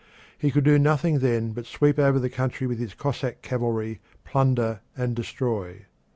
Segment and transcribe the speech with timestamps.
[0.35, 4.79] He could do nothing then but sweep over the country with his Cossack cavalry, plunder,
[4.97, 5.85] and destroy.